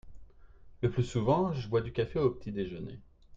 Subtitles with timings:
[0.81, 2.97] Le plus souvent je bois du café au petit déjeuner.